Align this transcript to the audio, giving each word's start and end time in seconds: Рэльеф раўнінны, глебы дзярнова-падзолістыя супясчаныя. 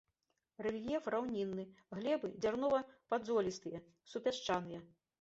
Рэльеф 0.67 1.09
раўнінны, 1.15 1.67
глебы 2.01 2.33
дзярнова-падзолістыя 2.41 3.87
супясчаныя. 4.15 4.87